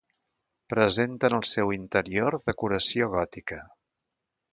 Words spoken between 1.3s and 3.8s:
el seu interior decoració gòtica.